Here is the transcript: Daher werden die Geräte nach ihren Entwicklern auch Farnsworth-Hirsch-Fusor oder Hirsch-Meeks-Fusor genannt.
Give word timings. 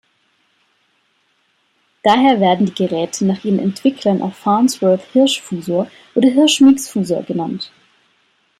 Daher 2.01 2.39
werden 2.39 2.65
die 2.65 2.73
Geräte 2.73 3.23
nach 3.23 3.45
ihren 3.45 3.59
Entwicklern 3.59 4.23
auch 4.23 4.33
Farnsworth-Hirsch-Fusor 4.33 5.91
oder 6.15 6.27
Hirsch-Meeks-Fusor 6.27 7.21
genannt. 7.21 7.71